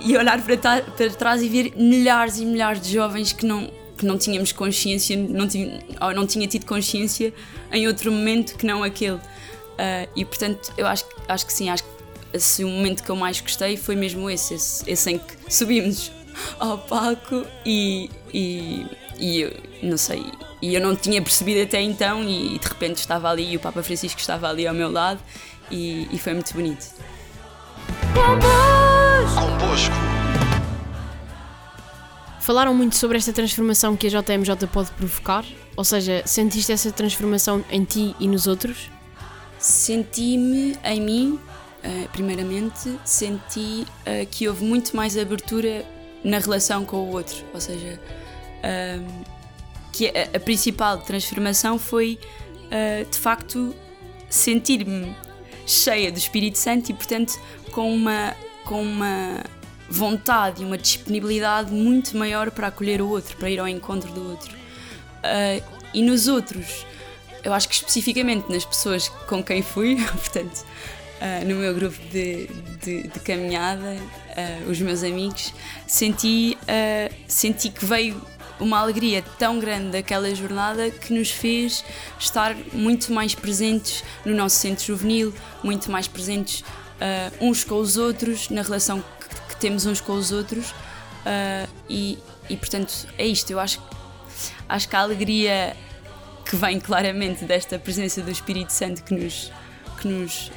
e 0.00 0.16
olhar 0.16 0.40
para, 0.42 0.56
para 0.56 1.10
trás 1.10 1.42
e 1.42 1.48
ver 1.48 1.72
milhares 1.76 2.38
e 2.38 2.44
milhares 2.44 2.80
de 2.80 2.92
jovens 2.92 3.32
que 3.32 3.44
não, 3.44 3.70
que 3.96 4.06
não 4.06 4.16
tínhamos 4.16 4.52
consciência, 4.52 5.16
não 5.16 5.48
tinha, 5.48 5.80
ou 6.00 6.14
não 6.14 6.26
tinha 6.26 6.46
tido 6.46 6.66
consciência 6.66 7.32
em 7.72 7.86
outro 7.86 8.12
momento 8.12 8.56
que 8.56 8.64
não 8.64 8.82
aquele. 8.82 9.16
Uh, 9.16 10.08
e 10.14 10.24
portanto, 10.24 10.72
eu 10.76 10.86
acho, 10.86 11.04
acho 11.28 11.46
que 11.46 11.52
sim, 11.52 11.70
acho 11.70 11.82
que 11.84 12.36
assim, 12.36 12.64
o 12.64 12.68
momento 12.68 13.02
que 13.02 13.10
eu 13.10 13.16
mais 13.16 13.40
gostei 13.40 13.76
foi 13.76 13.96
mesmo 13.96 14.28
esse, 14.28 14.54
esse, 14.54 14.90
esse 14.90 15.10
em 15.10 15.18
que 15.18 15.52
subimos 15.52 16.12
ao 16.58 16.78
palco 16.78 17.44
e, 17.64 18.10
e, 18.32 18.86
e 19.18 19.40
eu, 19.40 19.56
não 19.82 19.96
sei, 19.96 20.24
e 20.60 20.74
eu 20.74 20.80
não 20.80 20.94
tinha 20.94 21.22
percebido 21.22 21.62
até 21.62 21.80
então 21.80 22.22
e, 22.22 22.56
e, 22.56 22.58
de 22.58 22.66
repente 22.68 22.98
estava 22.98 23.30
ali 23.30 23.52
e 23.52 23.56
o 23.56 23.60
Papa 23.60 23.82
Francisco 23.82 24.20
estava 24.20 24.48
ali 24.48 24.66
ao 24.66 24.74
meu 24.74 24.90
lado 24.90 25.20
e, 25.70 26.08
e 26.10 26.18
foi 26.18 26.34
muito 26.34 26.52
bonito. 26.54 26.94
Convosco. 29.34 29.94
Falaram 32.40 32.74
muito 32.74 32.96
sobre 32.96 33.18
esta 33.18 33.32
transformação 33.32 33.96
que 33.96 34.06
a 34.06 34.10
JMJ 34.10 34.66
pode 34.72 34.90
provocar, 34.92 35.44
ou 35.76 35.84
seja, 35.84 36.22
sentiste 36.24 36.72
essa 36.72 36.90
transformação 36.90 37.62
em 37.70 37.84
ti 37.84 38.16
e 38.18 38.26
nos 38.26 38.46
outros? 38.46 38.90
Senti-me 39.58 40.76
em 40.82 41.00
mim, 41.00 41.32
uh, 41.84 42.08
primeiramente, 42.10 42.98
senti 43.04 43.84
uh, 43.84 44.26
que 44.30 44.48
houve 44.48 44.64
muito 44.64 44.96
mais 44.96 45.18
abertura 45.18 45.84
na 46.24 46.38
relação 46.38 46.84
com 46.84 46.96
o 46.96 47.10
outro, 47.10 47.44
ou 47.52 47.60
seja, 47.60 48.00
uh, 48.58 49.24
que 49.92 50.08
a, 50.08 50.36
a, 50.36 50.40
principal 50.40 50.98
transformação 50.98 51.78
foi 51.78 52.18
eh, 52.70 53.06
de 53.10 53.18
facto 53.18 53.74
sentir-me 54.28 55.14
cheia 55.68 56.10
do 56.10 56.18
Espírito 56.18 56.58
Santo 56.58 56.90
e, 56.90 56.94
portanto, 56.94 57.38
com 57.72 57.92
uma, 57.92 58.34
com 58.64 58.82
uma 58.82 59.44
vontade 59.88 60.62
e 60.62 60.64
uma 60.64 60.78
disponibilidade 60.78 61.72
muito 61.72 62.16
maior 62.16 62.50
para 62.50 62.68
acolher 62.68 63.00
o 63.00 63.08
outro, 63.08 63.36
para 63.36 63.50
ir 63.50 63.58
ao 63.58 63.68
encontro 63.68 64.10
do 64.12 64.30
outro. 64.30 64.56
e 65.94 66.02
nos 66.02 66.28
outros, 66.28 66.86
eu 67.42 67.52
acho 67.52 67.68
que 67.68 67.74
especificamente 67.74 68.50
nas 68.50 68.64
pessoas 68.64 69.08
com 69.08 69.42
quem 69.42 69.62
fui, 69.62 69.96
portanto, 70.12 70.64
uh, 71.20 71.44
no 71.46 71.56
meu 71.56 71.74
grupo 71.74 71.98
de, 72.10 72.46
de, 72.82 73.08
de 73.08 73.20
caminhada, 73.20 73.96
uh, 73.96 74.70
os 74.70 74.80
meus 74.80 75.02
amigos, 75.02 75.52
senti, 75.86 76.58
uh, 76.62 77.14
senti 77.26 77.70
que 77.70 77.84
veio 77.84 78.20
uma 78.60 78.78
alegria 78.78 79.22
tão 79.38 79.58
grande 79.58 79.90
daquela 79.90 80.34
jornada 80.34 80.90
que 80.90 81.12
nos 81.12 81.30
fez 81.30 81.84
estar 82.18 82.54
muito 82.72 83.12
mais 83.12 83.34
presentes 83.34 84.04
no 84.24 84.34
nosso 84.34 84.56
centro 84.56 84.84
juvenil, 84.84 85.32
muito 85.62 85.90
mais 85.90 86.08
presentes 86.08 86.64
uns 87.40 87.64
com 87.64 87.76
os 87.76 87.96
outros, 87.96 88.48
na 88.50 88.62
relação 88.62 89.00
que, 89.00 89.54
que 89.54 89.60
temos 89.60 89.86
uns 89.86 90.00
com 90.00 90.12
os 90.12 90.32
outros. 90.32 90.74
e, 91.88 92.18
e 92.48 92.56
portanto 92.56 93.06
é 93.16 93.26
isto, 93.26 93.50
eu 93.50 93.60
acho, 93.60 93.80
acho 94.68 94.88
que 94.88 94.96
a 94.96 95.00
alegria 95.00 95.76
que 96.48 96.56
vem 96.56 96.80
claramente 96.80 97.44
desta 97.44 97.78
presença 97.78 98.22
do 98.22 98.30
Espírito 98.30 98.72
Santo 98.72 99.04
que 99.04 99.14
nos, 99.14 99.52
que 100.00 100.08
nos, 100.08 100.50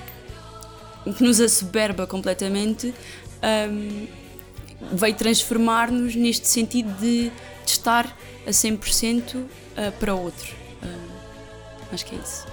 que 1.17 1.23
nos 1.23 1.41
assoberba 1.41 2.07
completamente, 2.07 2.93
um, 3.69 4.07
veio 4.93 5.15
transformar-nos 5.15 6.15
neste 6.15 6.47
sentido 6.47 6.89
de, 6.97 7.31
estar 7.69 8.17
a 8.45 8.49
100% 8.49 9.35
uh, 9.35 9.47
para 9.99 10.15
o 10.15 10.23
outro. 10.23 10.53
Uh, 10.81 11.93
acho 11.93 12.05
que 12.05 12.15
é 12.15 12.19
isso. 12.19 12.47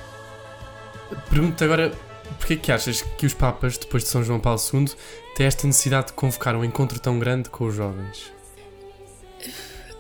Pergunto-te 1.31 1.65
agora, 1.65 1.93
porquê 2.39 2.55
é 2.55 2.57
que 2.57 2.73
achas 2.73 3.03
que 3.03 3.25
os 3.25 3.35
Papas, 3.35 3.79
depois 3.79 4.05
de 4.05 4.11
São 4.11 4.23
João 4.23 4.39
Paulo 4.39 4.61
II, 4.73 4.87
têm 5.35 5.47
esta 5.47 5.67
necessidade 5.67 6.09
de 6.09 6.13
convocar 6.15 6.55
um 6.55 6.65
encontro 6.65 6.99
tão 6.99 7.19
grande 7.19 7.49
com 7.49 7.67
os 7.67 7.75
jovens? 7.75 8.33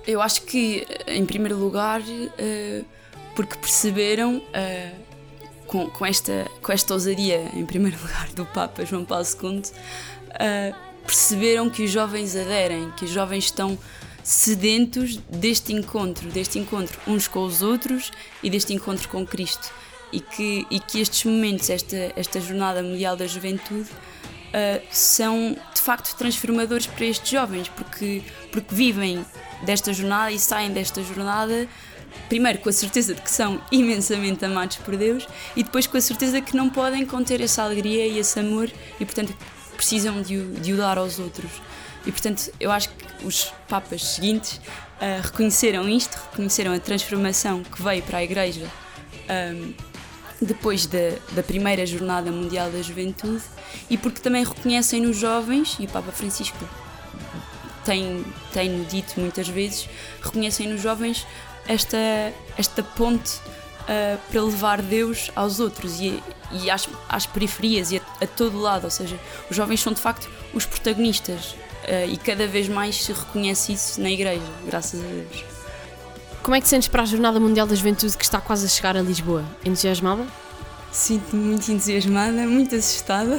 Eu 0.06 0.22
acho 0.22 0.42
que, 0.42 0.86
em 1.06 1.24
primeiro 1.26 1.56
lugar, 1.56 2.00
uh, 2.00 2.84
porque 3.34 3.56
perceberam, 3.56 4.38
uh, 4.38 4.96
com, 5.66 5.88
com, 5.90 6.06
esta, 6.06 6.46
com 6.62 6.72
esta 6.72 6.94
ousadia, 6.94 7.50
em 7.54 7.64
primeiro 7.64 7.98
lugar, 8.02 8.28
do 8.30 8.44
Papa 8.46 8.84
João 8.84 9.04
Paulo 9.04 9.24
II, 9.24 9.58
uh, 9.58 10.74
perceberam 11.04 11.70
que 11.70 11.84
os 11.84 11.90
jovens 11.90 12.34
aderem, 12.34 12.90
que 12.92 13.04
os 13.04 13.10
jovens 13.10 13.44
estão 13.44 13.78
sedentos 14.28 15.16
deste 15.30 15.72
encontro, 15.72 16.28
deste 16.28 16.58
encontro 16.58 17.00
uns 17.06 17.26
com 17.26 17.42
os 17.44 17.62
outros 17.62 18.12
e 18.42 18.50
deste 18.50 18.74
encontro 18.74 19.08
com 19.08 19.26
Cristo. 19.26 19.72
e 20.12 20.20
que, 20.20 20.66
e 20.70 20.80
que 20.80 21.00
estes 21.00 21.24
momentos, 21.24 21.70
esta, 21.70 22.12
esta 22.14 22.38
Jornada 22.38 22.82
Mundial 22.82 23.16
da 23.16 23.26
Juventude, 23.26 23.88
uh, 23.88 24.82
são 24.90 25.56
de 25.74 25.80
facto 25.80 26.14
transformadores 26.14 26.86
para 26.86 27.06
estes 27.06 27.30
jovens, 27.30 27.68
porque, 27.70 28.22
porque 28.52 28.74
vivem 28.74 29.24
desta 29.64 29.94
jornada 29.94 30.30
e 30.30 30.38
saem 30.38 30.72
desta 30.72 31.02
jornada 31.02 31.66
primeiro 32.28 32.58
com 32.58 32.68
a 32.68 32.72
certeza 32.72 33.14
de 33.14 33.22
que 33.22 33.30
são 33.30 33.58
imensamente 33.72 34.44
amados 34.44 34.76
por 34.76 34.94
Deus 34.94 35.26
e 35.56 35.62
depois 35.62 35.86
com 35.86 35.96
a 35.96 36.02
certeza 36.02 36.42
que 36.42 36.54
não 36.54 36.68
podem 36.68 37.06
conter 37.06 37.40
essa 37.40 37.62
alegria 37.62 38.06
e 38.06 38.18
esse 38.18 38.38
amor 38.38 38.70
e 39.00 39.04
portanto 39.06 39.34
precisam 39.74 40.20
de 40.20 40.36
o, 40.36 40.52
de 40.52 40.74
o 40.74 40.76
dar 40.76 40.98
aos 40.98 41.18
outros. 41.18 41.50
E 42.08 42.10
portanto 42.10 42.50
eu 42.58 42.72
acho 42.72 42.88
que 42.88 43.26
os 43.26 43.52
papas 43.68 44.02
seguintes 44.02 44.54
uh, 44.54 45.22
reconheceram 45.22 45.86
isto, 45.86 46.18
reconheceram 46.30 46.72
a 46.72 46.80
transformação 46.80 47.62
que 47.62 47.82
veio 47.82 48.02
para 48.02 48.18
a 48.18 48.24
Igreja 48.24 48.66
um, 49.54 49.74
depois 50.40 50.86
da, 50.86 51.16
da 51.32 51.42
primeira 51.42 51.84
Jornada 51.84 52.32
Mundial 52.32 52.70
da 52.70 52.80
Juventude 52.80 53.42
e 53.90 53.98
porque 53.98 54.20
também 54.20 54.42
reconhecem 54.42 55.02
nos 55.02 55.18
jovens, 55.18 55.76
e 55.78 55.84
o 55.84 55.88
Papa 55.88 56.10
Francisco 56.10 56.56
tem, 57.84 58.24
tem 58.54 58.84
dito 58.84 59.20
muitas 59.20 59.46
vezes, 59.46 59.86
reconhecem 60.22 60.66
nos 60.66 60.80
jovens 60.80 61.26
esta, 61.66 61.98
esta 62.56 62.82
ponte 62.82 63.36
uh, 63.36 64.18
para 64.30 64.42
levar 64.42 64.80
Deus 64.80 65.30
aos 65.36 65.60
outros 65.60 66.00
e, 66.00 66.22
e 66.52 66.70
às, 66.70 66.88
às 67.06 67.26
periferias 67.26 67.92
e 67.92 67.98
a, 67.98 68.00
a, 68.22 68.26
todo 68.26 68.58
lado. 68.58 68.84
Ou 68.84 68.90
seja, 68.90 69.20
os 69.50 69.56
jovens 69.56 69.80
são 69.80 69.92
de 69.92 70.00
facto 70.00 70.30
os 70.54 70.64
protagonistas 70.64 71.54
e 72.08 72.16
cada 72.16 72.46
vez 72.46 72.68
mais 72.68 73.04
se 73.04 73.12
reconhece 73.12 73.72
isso 73.72 74.00
na 74.00 74.10
Igreja, 74.10 74.42
graças 74.66 75.00
a 75.00 75.06
Deus. 75.06 75.44
Como 76.42 76.54
é 76.54 76.60
que 76.60 76.64
te 76.64 76.70
sentes 76.70 76.88
para 76.88 77.02
a 77.02 77.06
Jornada 77.06 77.38
Mundial 77.38 77.66
da 77.66 77.74
Juventude 77.74 78.16
que 78.16 78.24
está 78.24 78.40
quase 78.40 78.64
a 78.64 78.68
chegar 78.68 78.96
a 78.96 79.02
Lisboa? 79.02 79.44
Entusiasmada? 79.64 80.26
Sinto-me 80.90 81.44
muito 81.44 81.70
entusiasmada, 81.70 82.46
muito 82.46 82.74
assustada, 82.74 83.36
uh, 83.36 83.38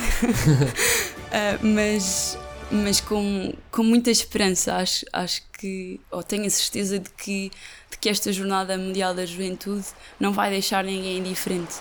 mas, 1.65 2.37
mas 2.71 3.01
com, 3.01 3.51
com 3.71 3.83
muita 3.83 4.11
esperança. 4.11 4.75
Acho, 4.75 5.05
acho 5.11 5.41
que, 5.57 5.99
ou 6.11 6.21
tenho 6.21 6.45
a 6.45 6.49
certeza 6.49 6.99
de 6.99 7.09
que, 7.09 7.51
de 7.89 7.97
que 7.97 8.09
esta 8.09 8.31
Jornada 8.31 8.77
Mundial 8.77 9.15
da 9.15 9.25
Juventude 9.25 9.85
não 10.19 10.31
vai 10.31 10.51
deixar 10.51 10.83
ninguém 10.83 11.17
indiferente 11.17 11.77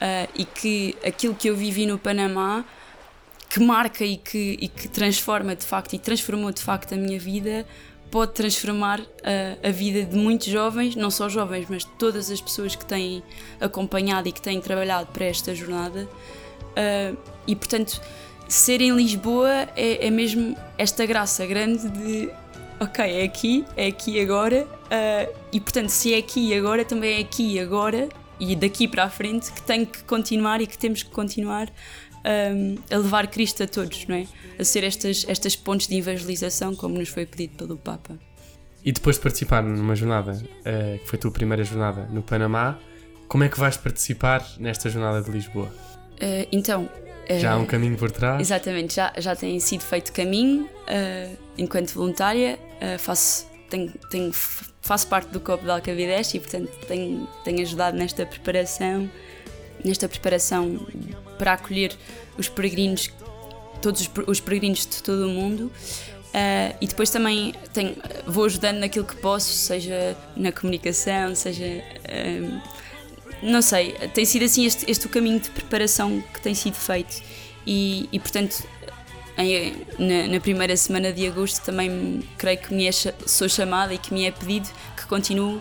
uh, 0.00 0.28
e 0.34 0.46
que 0.46 0.96
aquilo 1.04 1.34
que 1.34 1.50
eu 1.50 1.54
vivi 1.54 1.84
no 1.84 1.98
Panamá, 1.98 2.64
que 3.50 3.58
marca 3.58 4.04
e 4.04 4.16
que, 4.16 4.56
e 4.60 4.68
que 4.68 4.88
transforma 4.88 5.56
de 5.56 5.66
facto 5.66 5.94
e 5.94 5.98
transformou 5.98 6.52
de 6.52 6.62
facto 6.62 6.94
a 6.94 6.96
minha 6.96 7.18
vida, 7.18 7.66
pode 8.08 8.32
transformar 8.32 9.00
a, 9.00 9.68
a 9.68 9.70
vida 9.72 10.04
de 10.04 10.16
muitos 10.16 10.46
jovens, 10.46 10.94
não 10.94 11.10
só 11.10 11.28
jovens, 11.28 11.66
mas 11.68 11.84
de 11.84 11.90
todas 11.98 12.30
as 12.30 12.40
pessoas 12.40 12.76
que 12.76 12.84
têm 12.84 13.22
acompanhado 13.60 14.28
e 14.28 14.32
que 14.32 14.40
têm 14.40 14.60
trabalhado 14.60 15.08
para 15.12 15.24
esta 15.24 15.52
jornada. 15.52 16.08
Uh, 16.70 17.16
e 17.44 17.56
portanto, 17.56 18.00
ser 18.48 18.80
em 18.80 18.94
Lisboa 18.94 19.68
é, 19.76 20.06
é, 20.06 20.10
mesmo 20.10 20.56
esta 20.78 21.04
graça 21.04 21.44
grande 21.44 21.88
de 21.88 22.30
ok, 22.78 23.04
é 23.04 23.24
aqui, 23.24 23.64
é 23.76 23.88
aqui 23.88 24.20
agora, 24.20 24.64
uh, 24.64 25.36
e 25.52 25.60
portanto, 25.60 25.88
se 25.88 26.14
é 26.14 26.18
aqui 26.18 26.54
agora, 26.54 26.84
também 26.84 27.18
é 27.18 27.20
aqui 27.20 27.58
agora 27.58 28.08
e 28.38 28.54
daqui 28.56 28.88
para 28.88 29.04
a 29.04 29.10
frente 29.10 29.52
que 29.52 29.60
tem 29.62 29.84
que 29.84 30.02
continuar 30.04 30.60
e 30.60 30.66
que 30.66 30.78
temos 30.78 31.02
que 31.02 31.10
continuar 31.10 31.70
um, 32.24 32.76
a 32.90 32.98
levar 32.98 33.26
Cristo 33.28 33.62
a 33.62 33.66
todos, 33.66 34.06
não 34.06 34.16
é? 34.16 34.26
A 34.58 34.64
ser 34.64 34.84
estas, 34.84 35.24
estas 35.28 35.56
pontes 35.56 35.86
de 35.86 35.96
evangelização, 35.96 36.74
como 36.74 36.98
nos 36.98 37.08
foi 37.08 37.26
pedido 37.26 37.56
pelo 37.56 37.76
Papa. 37.76 38.18
E 38.84 38.92
depois 38.92 39.16
de 39.16 39.22
participar 39.22 39.62
numa 39.62 39.94
jornada, 39.94 40.32
uh, 40.32 40.98
que 40.98 41.06
foi 41.06 41.18
a 41.18 41.20
tua 41.20 41.30
primeira 41.30 41.62
jornada 41.64 42.06
no 42.10 42.22
Panamá, 42.22 42.78
como 43.28 43.44
é 43.44 43.48
que 43.48 43.58
vais 43.58 43.76
participar 43.76 44.44
nesta 44.58 44.88
jornada 44.88 45.22
de 45.22 45.30
Lisboa? 45.30 45.66
Uh, 45.66 46.48
então. 46.50 46.88
Uh, 47.28 47.38
já 47.38 47.52
há 47.52 47.56
um 47.56 47.66
caminho 47.66 47.96
por 47.96 48.10
trás? 48.10 48.40
Exatamente, 48.40 48.94
já, 48.94 49.12
já 49.18 49.36
tem 49.36 49.58
sido 49.60 49.82
feito 49.82 50.12
caminho. 50.12 50.68
enquanto 51.56 51.92
voluntária, 51.92 52.58
faço, 52.98 53.46
tenho, 53.68 53.92
tenho, 54.10 54.32
faço 54.32 55.06
parte 55.06 55.30
do 55.30 55.38
Copo 55.38 55.62
de 55.62 55.70
Alcavidez 55.70 56.34
e, 56.34 56.40
portanto, 56.40 56.70
tenho, 56.88 57.28
tenho 57.44 57.60
ajudado 57.60 57.96
nesta 57.96 58.26
preparação 58.26 59.08
nesta 59.84 60.08
preparação 60.08 60.86
para 61.38 61.54
acolher 61.54 61.96
os 62.36 62.48
peregrinos, 62.48 63.10
todos 63.80 64.08
os 64.26 64.40
peregrinos 64.40 64.86
de 64.86 65.02
todo 65.02 65.26
o 65.26 65.28
mundo. 65.28 65.72
Uh, 66.30 66.76
e 66.80 66.86
depois 66.86 67.10
também 67.10 67.52
tenho, 67.72 67.96
vou 68.24 68.44
ajudando 68.44 68.78
naquilo 68.78 69.04
que 69.04 69.16
posso, 69.16 69.52
seja 69.52 70.16
na 70.36 70.52
comunicação, 70.52 71.34
seja. 71.34 71.64
Uh, 71.64 72.60
não 73.42 73.62
sei, 73.62 73.92
tem 74.14 74.24
sido 74.24 74.44
assim 74.44 74.66
este, 74.66 74.88
este 74.88 75.06
o 75.06 75.08
caminho 75.08 75.40
de 75.40 75.50
preparação 75.50 76.22
que 76.32 76.40
tem 76.40 76.54
sido 76.54 76.74
feito. 76.74 77.22
E, 77.66 78.08
e 78.12 78.18
portanto, 78.18 78.62
em, 79.36 79.74
na, 79.98 80.34
na, 80.34 80.40
primeira 80.40 80.76
semana 80.76 81.12
de 81.12 81.26
agosto 81.26 81.64
também 81.64 82.22
creio 82.36 82.58
que 82.58 82.74
me 82.74 82.86
é, 82.86 82.92
sou 82.92 83.48
chamada 83.48 83.94
e 83.94 83.98
que 83.98 84.12
me 84.12 84.24
é 84.24 84.30
pedido 84.30 84.68
que 84.96 85.06
continue 85.06 85.60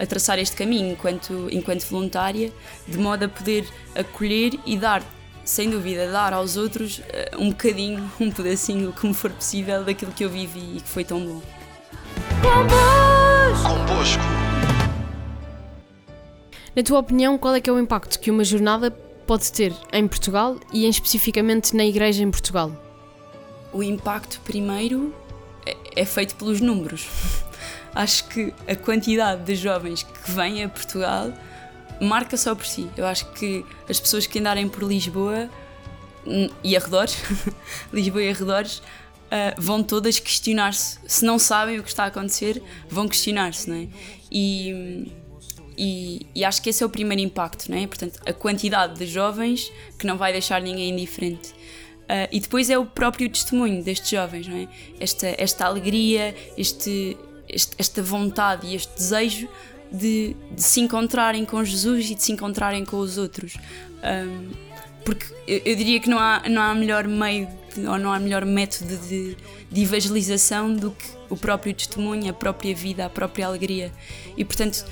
a 0.00 0.06
traçar 0.06 0.38
este 0.38 0.56
caminho 0.56 0.92
enquanto, 0.92 1.48
enquanto 1.52 1.84
voluntária, 1.84 2.50
de 2.88 2.96
modo 2.96 3.26
a 3.26 3.28
poder 3.28 3.68
acolher 3.94 4.58
e 4.64 4.78
dar, 4.78 5.02
sem 5.44 5.68
dúvida, 5.68 6.10
dar 6.10 6.32
aos 6.32 6.56
outros 6.56 7.00
uh, 7.00 7.38
um 7.38 7.50
bocadinho, 7.50 8.10
um 8.18 8.30
pedacinho, 8.30 8.94
como 8.98 9.12
for 9.12 9.30
possível, 9.30 9.84
daquilo 9.84 10.10
que 10.12 10.24
eu 10.24 10.30
vivi 10.30 10.78
e 10.78 10.80
que 10.80 10.88
foi 10.88 11.04
tão 11.04 11.20
bom. 11.20 11.42
Convosco. 13.62 14.22
Na 16.74 16.82
tua 16.82 16.98
opinião, 17.00 17.36
qual 17.36 17.54
é 17.54 17.60
que 17.60 17.68
é 17.68 17.72
o 17.72 17.78
impacto 17.78 18.18
que 18.18 18.30
uma 18.30 18.44
jornada 18.44 18.90
pode 19.26 19.52
ter 19.52 19.74
em 19.92 20.08
Portugal 20.08 20.56
e 20.72 20.86
em 20.86 20.88
especificamente 20.88 21.76
na 21.76 21.84
Igreja 21.84 22.22
em 22.22 22.30
Portugal? 22.30 22.72
O 23.70 23.82
impacto, 23.82 24.40
primeiro, 24.44 25.14
é, 25.66 25.76
é 25.94 26.04
feito 26.06 26.36
pelos 26.36 26.60
números 26.60 27.06
acho 27.94 28.24
que 28.28 28.54
a 28.66 28.74
quantidade 28.76 29.42
de 29.42 29.54
jovens 29.54 30.02
que 30.02 30.30
vêm 30.30 30.64
a 30.64 30.68
Portugal 30.68 31.32
marca 32.00 32.36
só 32.36 32.54
por 32.54 32.66
si. 32.66 32.88
Eu 32.96 33.06
acho 33.06 33.30
que 33.32 33.64
as 33.88 34.00
pessoas 34.00 34.26
que 34.26 34.38
andarem 34.38 34.68
por 34.68 34.82
Lisboa 34.82 35.48
hum, 36.26 36.48
e 36.64 36.76
arredores, 36.76 37.16
Lisboa 37.92 38.22
e 38.22 38.30
arredores, 38.30 38.78
uh, 38.78 39.54
vão 39.58 39.82
todas 39.82 40.18
questionar-se. 40.18 40.98
Se 41.06 41.24
não 41.24 41.38
sabem 41.38 41.78
o 41.78 41.82
que 41.82 41.88
está 41.88 42.04
a 42.04 42.06
acontecer, 42.06 42.62
vão 42.88 43.06
questionar-se, 43.06 43.68
não 43.68 43.76
é? 43.76 43.88
E, 44.30 45.12
e, 45.76 46.26
e, 46.34 46.44
acho 46.44 46.62
que 46.62 46.70
esse 46.70 46.82
é 46.82 46.86
o 46.86 46.90
primeiro 46.90 47.22
impacto, 47.22 47.70
não 47.70 47.78
é? 47.78 47.86
Portanto, 47.86 48.20
a 48.26 48.32
quantidade 48.32 48.98
de 48.98 49.06
jovens 49.06 49.70
que 49.98 50.06
não 50.06 50.16
vai 50.16 50.32
deixar 50.32 50.60
ninguém 50.60 50.90
indiferente. 50.90 51.50
Uh, 52.10 52.26
e 52.32 52.40
depois 52.40 52.68
é 52.68 52.76
o 52.76 52.84
próprio 52.84 53.28
testemunho 53.30 53.84
destes 53.84 54.10
jovens, 54.10 54.48
não 54.48 54.56
é? 54.56 54.68
Esta, 54.98 55.34
esta 55.38 55.64
alegria, 55.64 56.34
este, 56.56 57.16
este, 57.52 57.74
esta 57.78 58.02
vontade 58.02 58.66
e 58.66 58.74
este 58.74 58.94
desejo 58.94 59.48
de, 59.90 60.36
de, 60.52 60.62
se 60.62 60.80
encontrarem 60.80 61.44
com 61.44 61.62
Jesus 61.64 62.10
e 62.10 62.14
de 62.14 62.22
se 62.22 62.32
encontrarem 62.32 62.84
com 62.84 62.98
os 62.98 63.18
outros. 63.18 63.56
Um, 64.02 64.50
porque 65.04 65.26
eu, 65.46 65.62
eu, 65.64 65.76
diria 65.76 66.00
que 66.00 66.08
não 66.08 66.18
há, 66.18 66.42
não 66.48 66.62
há 66.62 66.74
melhor 66.74 67.06
meio 67.06 67.48
de, 67.74 67.86
ou 67.86 67.98
não 67.98 68.12
há 68.12 68.18
melhor 68.18 68.44
método 68.44 68.96
de, 68.96 69.36
de, 69.70 69.82
evangelização 69.82 70.74
do 70.74 70.90
que 70.92 71.06
o 71.28 71.36
próprio 71.36 71.74
testemunho, 71.74 72.30
a 72.30 72.32
própria 72.32 72.74
vida, 72.74 73.06
a 73.06 73.10
própria 73.10 73.46
alegria. 73.46 73.92
E 74.36 74.44
portanto, 74.44 74.84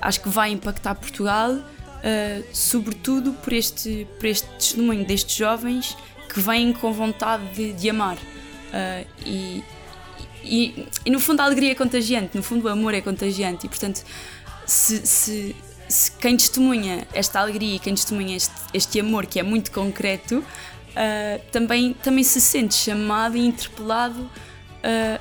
acho 0.00 0.20
que 0.20 0.28
vai 0.28 0.50
impactar 0.50 0.94
Portugal, 0.94 1.52
uh, 1.52 2.44
sobretudo 2.52 3.32
por 3.32 3.52
este, 3.52 4.06
por 4.18 4.26
este 4.26 4.46
testemunho 4.58 5.04
destes 5.04 5.36
jovens 5.36 5.96
que 6.28 6.40
vêm 6.40 6.72
com 6.72 6.92
vontade 6.92 7.48
de, 7.54 7.72
de 7.72 7.90
amar. 7.90 8.16
Uh, 8.16 9.06
e, 9.24 9.64
e, 10.46 10.86
e, 11.04 11.10
no 11.10 11.18
fundo 11.18 11.40
a 11.40 11.44
alegria 11.44 11.72
é 11.72 11.74
contagiante, 11.74 12.36
no 12.36 12.42
fundo 12.42 12.66
o 12.66 12.68
amor 12.68 12.94
é 12.94 13.00
contagiante. 13.00 13.66
E 13.66 13.68
portanto 13.68 14.02
se, 14.66 15.06
se, 15.06 15.56
se 15.88 16.12
quem 16.12 16.36
testemunha 16.36 17.06
esta 17.14 17.40
alegria, 17.40 17.78
quem 17.78 17.94
testemunha 17.94 18.36
este, 18.36 18.54
este 18.74 19.00
amor 19.00 19.26
que 19.26 19.38
é 19.38 19.42
muito 19.42 19.70
concreto, 19.70 20.38
uh, 20.38 21.40
também, 21.52 21.94
também 22.02 22.24
se 22.24 22.40
sente 22.40 22.74
chamado 22.74 23.36
e 23.36 23.46
interpelado 23.46 24.20
uh, 24.20 24.30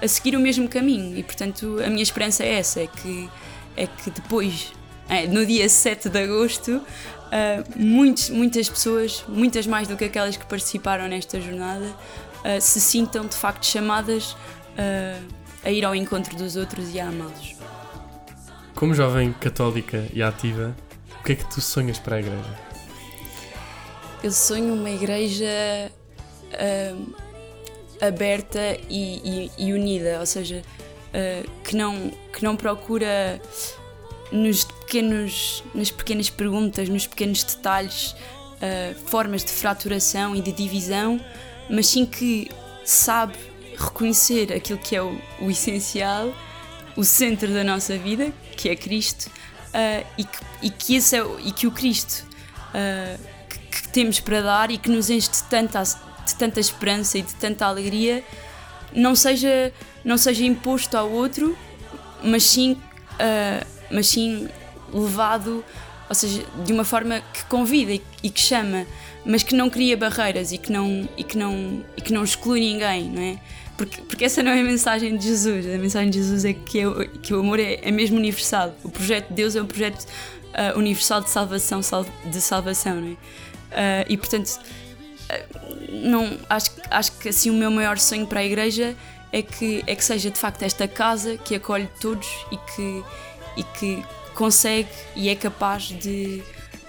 a 0.03 0.07
seguir 0.07 0.35
o 0.35 0.39
mesmo 0.39 0.67
caminho. 0.67 1.17
E 1.17 1.23
portanto 1.23 1.79
a 1.85 1.89
minha 1.89 2.03
esperança 2.03 2.43
é 2.43 2.55
essa, 2.55 2.81
é 2.81 2.87
que, 2.87 3.29
é 3.77 3.85
que 3.85 4.09
depois, 4.09 4.73
é, 5.07 5.27
no 5.27 5.45
dia 5.45 5.69
7 5.69 6.09
de 6.09 6.23
agosto, 6.23 6.81
Uh, 7.25 7.65
muitos, 7.75 8.29
muitas 8.29 8.69
pessoas, 8.69 9.25
muitas 9.27 9.65
mais 9.65 9.87
do 9.87 9.97
que 9.97 10.05
aquelas 10.05 10.37
que 10.37 10.45
participaram 10.45 11.07
nesta 11.07 11.41
jornada, 11.41 11.93
se 12.61 12.79
sintam 12.79 13.25
de 13.25 13.35
facto 13.35 13.65
chamadas 13.65 14.37
a 15.63 15.71
ir 15.71 15.83
ao 15.83 15.95
encontro 15.95 16.35
dos 16.37 16.55
outros 16.55 16.93
e 16.93 16.99
a 16.99 17.07
amá-los. 17.07 17.55
Como 18.75 18.93
jovem 18.93 19.33
católica 19.33 20.05
e 20.13 20.21
ativa, 20.21 20.75
o 21.19 21.23
que 21.23 21.31
é 21.31 21.35
que 21.35 21.45
tu 21.45 21.61
sonhas 21.61 21.97
para 21.97 22.17
a 22.17 22.19
igreja? 22.19 22.59
Eu 24.21 24.31
sonho 24.31 24.73
uma 24.73 24.89
igreja 24.89 25.91
uh, 26.51 27.15
aberta 28.01 28.77
e, 28.89 29.21
e, 29.23 29.51
e, 29.57 29.73
unida, 29.73 30.19
ou 30.19 30.25
seja, 30.25 30.61
uh, 30.61 31.49
que, 31.63 31.75
não, 31.75 32.11
que 32.33 32.43
não 32.43 32.55
procura 32.57 33.41
nos 34.31 34.65
pequenos, 34.65 35.63
nas 35.73 35.89
pequenas 35.89 36.29
perguntas, 36.29 36.89
nos 36.89 37.07
pequenos 37.07 37.43
detalhes, 37.43 38.11
uh, 38.11 38.95
formas 39.07 39.43
de 39.43 39.51
fraturação 39.51 40.35
e 40.35 40.41
de 40.41 40.51
divisão, 40.51 41.19
mas 41.69 41.87
sim 41.87 42.05
que 42.05 42.49
sabe 42.83 43.35
reconhecer 43.77 44.53
aquilo 44.53 44.79
que 44.79 44.95
é 44.95 45.01
o, 45.01 45.19
o 45.39 45.49
essencial, 45.49 46.33
o 46.95 47.03
centro 47.03 47.53
da 47.53 47.63
nossa 47.63 47.97
vida, 47.97 48.31
que 48.55 48.69
é 48.69 48.75
Cristo, 48.75 49.27
uh, 49.27 50.05
e, 50.17 50.23
que, 50.23 50.39
e, 50.61 50.69
que 50.69 50.95
esse 50.95 51.17
é, 51.17 51.25
e 51.43 51.51
que 51.51 51.67
o 51.67 51.71
Cristo 51.71 52.25
uh, 52.69 53.19
que, 53.49 53.59
que, 53.81 53.87
temos 53.89 54.19
para 54.19 54.41
dar 54.41 54.71
e 54.71 54.77
que 54.77 54.89
nos 54.89 55.09
enche 55.09 55.29
de 55.29 55.43
tanta, 55.43 55.83
de 55.83 56.35
tanta 56.35 56.59
esperança 56.59 57.17
e 57.17 57.21
de 57.21 57.35
tanta 57.35 57.65
alegria 57.65 58.23
não 58.93 59.15
seja, 59.15 59.73
não 60.03 60.17
seja 60.17 60.45
imposto 60.45 60.95
ao 60.97 61.11
outro, 61.11 61.57
mas 62.23 62.43
sim, 62.43 62.73
uh, 62.73 63.65
mas 63.91 64.07
sim 64.07 64.47
levado, 64.93 65.63
ou 66.07 66.15
seja, 66.15 66.43
de 66.63 66.71
uma 66.71 66.85
forma 66.85 67.21
que 67.33 67.43
convida 67.45 67.91
e, 67.91 68.01
e, 68.23 68.29
que 68.29 68.39
chama, 68.39 68.85
mas 69.25 69.43
que 69.43 69.53
não 69.53 69.69
cria 69.69 69.97
barreiras 69.97 70.51
e 70.51 70.57
que 70.57 70.71
não, 70.71 71.09
e 71.17 71.23
que 71.23 71.37
não, 71.37 71.83
e 71.97 72.01
que 72.01 72.13
não 72.13 72.23
exclui 72.23 72.61
ninguém, 72.61 73.09
não 73.09 73.21
é? 73.21 73.39
Porque, 73.77 74.01
porque 74.01 74.25
essa 74.25 74.41
não 74.41 74.51
é 74.51 74.61
a 74.61 74.63
mensagem 74.63 75.17
de 75.17 75.25
Jesus. 75.25 75.65
A 75.65 75.77
mensagem 75.77 76.09
de 76.09 76.17
Jesus 76.17 76.45
é 76.45 76.53
que, 76.53 76.79
é, 76.79 77.07
que 77.21 77.33
o 77.33 77.39
amor 77.39 77.59
é, 77.59 77.79
é 77.81 77.91
mesmo 77.91 78.17
universal. 78.17 78.75
O 78.83 78.89
projeto 78.89 79.27
de 79.29 79.33
Deus 79.33 79.55
é 79.55 79.61
um 79.61 79.65
projeto 79.65 80.03
uh, 80.03 80.77
universal 80.77 81.21
de 81.21 81.29
salvação, 81.29 81.81
sal, 81.81 82.05
de 82.25 82.41
salvação, 82.41 83.01
não 83.01 83.07
é? 83.09 83.11
Uh, 83.11 84.05
e 84.07 84.17
portanto, 84.17 84.59
não, 85.89 86.37
acho, 86.49 86.71
acho 86.89 87.11
que 87.17 87.29
assim 87.29 87.49
o 87.49 87.53
meu 87.53 87.71
maior 87.71 87.97
sonho 87.97 88.27
para 88.27 88.39
a 88.39 88.45
igreja 88.45 88.95
é 89.31 89.41
que, 89.41 89.83
é 89.85 89.95
que 89.95 90.03
seja 90.03 90.29
de 90.29 90.39
facto 90.39 90.63
esta 90.63 90.87
casa 90.87 91.37
que 91.37 91.55
acolhe 91.55 91.89
todos 91.99 92.27
e 92.51 92.57
que, 92.57 93.03
e 93.57 93.63
que 93.63 94.03
consegue 94.33 94.89
e 95.15 95.29
é 95.29 95.35
capaz 95.35 95.83
de, 95.83 96.41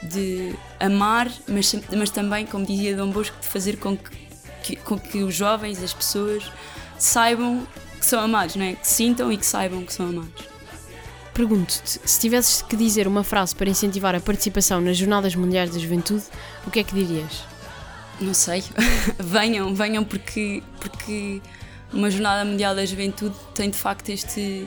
de 0.02 0.54
amar, 0.78 1.30
mas, 1.48 1.74
mas 1.96 2.10
também, 2.10 2.46
como 2.46 2.64
dizia 2.64 2.96
Dom 2.96 3.10
Bosco, 3.10 3.36
de 3.40 3.46
fazer 3.46 3.78
com 3.78 3.96
que, 3.96 4.25
que, 4.66 4.76
com 4.76 4.98
que 4.98 5.22
os 5.22 5.34
jovens, 5.34 5.80
as 5.82 5.92
pessoas, 5.92 6.50
saibam 6.98 7.66
que 7.98 8.04
são 8.04 8.20
amados, 8.20 8.56
não 8.56 8.64
é? 8.64 8.74
que 8.74 8.86
sintam 8.86 9.30
e 9.30 9.36
que 9.36 9.46
saibam 9.46 9.84
que 9.84 9.92
são 9.92 10.08
amados. 10.08 10.44
Pergunto-te, 11.32 12.00
se 12.04 12.20
tivesses 12.20 12.62
que 12.62 12.76
dizer 12.76 13.06
uma 13.06 13.22
frase 13.22 13.54
para 13.54 13.68
incentivar 13.68 14.14
a 14.14 14.20
participação 14.20 14.80
nas 14.80 14.96
Jornadas 14.96 15.34
Mundiais 15.34 15.70
da 15.70 15.78
Juventude, 15.78 16.24
o 16.66 16.70
que 16.70 16.80
é 16.80 16.84
que 16.84 16.94
dirias? 16.94 17.44
Não 18.20 18.32
sei. 18.32 18.64
venham, 19.20 19.74
venham 19.74 20.02
porque, 20.02 20.62
porque 20.80 21.42
uma 21.92 22.10
Jornada 22.10 22.44
Mundial 22.44 22.74
da 22.74 22.84
Juventude 22.84 23.36
tem 23.54 23.68
de 23.68 23.76
facto 23.76 24.08
este, 24.08 24.66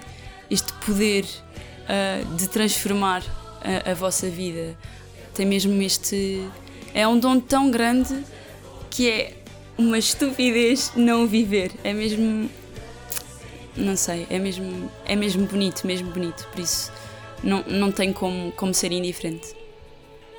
este 0.49 0.71
poder 0.85 1.25
uh, 1.25 2.35
de 2.35 2.47
transformar 2.47 3.23
a, 3.61 3.91
a, 3.91 3.93
vossa 3.95 4.29
vida. 4.29 4.77
Tem 5.33 5.45
mesmo 5.45 5.81
este. 5.81 6.47
É 6.93 7.07
um 7.07 7.19
dom 7.19 7.39
tão 7.39 7.71
grande 7.71 8.23
que 8.91 9.09
é 9.09 9.38
uma 9.79 9.97
estupidez 9.97 10.91
não 10.95 11.25
viver. 11.25 11.71
É 11.83 11.93
mesmo. 11.93 12.49
Não 13.77 13.95
sei, 13.95 14.27
é 14.29 14.37
mesmo, 14.37 14.91
é 15.05 15.15
mesmo 15.15 15.47
bonito, 15.47 15.87
mesmo 15.87 16.11
bonito. 16.11 16.45
Por 16.51 16.59
isso 16.59 16.91
não, 17.41 17.63
não 17.63 17.91
tem 17.91 18.11
como, 18.11 18.51
como 18.51 18.73
ser 18.73 18.91
indiferente. 18.91 19.55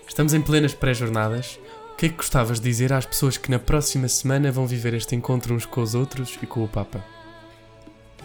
Estamos 0.06 0.34
em 0.34 0.42
plenas 0.42 0.74
pré-jornadas 0.74 1.58
que 2.00 2.06
é 2.06 2.08
que 2.08 2.16
gostavas 2.16 2.58
de 2.58 2.64
dizer 2.64 2.94
às 2.94 3.04
pessoas 3.04 3.36
que 3.36 3.50
na 3.50 3.58
próxima 3.58 4.08
semana 4.08 4.50
vão 4.50 4.66
viver 4.66 4.94
este 4.94 5.14
encontro 5.14 5.54
uns 5.54 5.66
com 5.66 5.82
os 5.82 5.94
outros 5.94 6.38
e 6.42 6.46
com 6.46 6.64
o 6.64 6.68
Papa? 6.68 7.04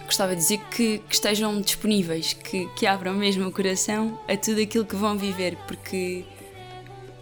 Gostava 0.06 0.34
de 0.34 0.42
dizer 0.42 0.60
que, 0.72 1.00
que 1.00 1.14
estejam 1.14 1.60
disponíveis, 1.60 2.32
que, 2.32 2.70
que 2.70 2.88
abram 2.88 3.14
mesmo 3.14 3.46
o 3.46 3.52
coração 3.52 4.18
a 4.30 4.38
tudo 4.38 4.62
aquilo 4.62 4.86
que 4.86 4.96
vão 4.96 5.18
viver, 5.18 5.58
porque, 5.68 6.24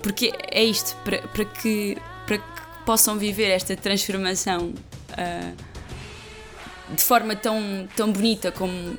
porque 0.03 0.31
é 0.51 0.63
isto, 0.63 0.95
para, 1.03 1.27
para, 1.29 1.45
que, 1.45 1.97
para 2.27 2.37
que 2.37 2.62
possam 2.85 3.17
viver 3.17 3.49
esta 3.49 3.75
transformação 3.75 4.73
uh, 5.11 5.55
de 6.93 7.03
forma 7.03 7.35
tão, 7.35 7.87
tão 7.95 8.11
bonita 8.11 8.51
como 8.51 8.97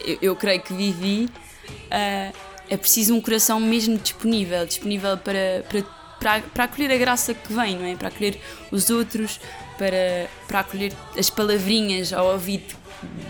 eu, 0.00 0.18
eu 0.20 0.36
creio 0.36 0.60
que 0.60 0.72
vivi, 0.72 1.28
uh, 1.68 2.36
é 2.68 2.76
preciso 2.76 3.14
um 3.14 3.20
coração 3.20 3.58
mesmo 3.60 3.98
disponível 3.98 4.64
disponível 4.66 5.18
para, 5.18 5.64
para 5.68 6.02
para, 6.22 6.40
para 6.40 6.64
acolher 6.64 6.92
a 6.92 6.96
graça 6.96 7.34
que 7.34 7.52
vem, 7.52 7.76
não 7.76 7.84
é? 7.84 7.96
Para 7.96 8.06
acolher 8.06 8.40
os 8.70 8.90
outros, 8.90 9.40
para, 9.76 10.30
para 10.46 10.60
acolher 10.60 10.92
as 11.18 11.28
palavrinhas 11.28 12.12
ao 12.12 12.26
ouvido 12.26 12.76